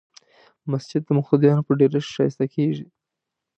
مسجد 0.71 1.01
د 1.05 1.09
مقتدیانو 1.17 1.65
په 1.67 1.73
ډېرښت 1.79 2.11
ښایسته 2.15 2.45
کېږي. 2.53 2.85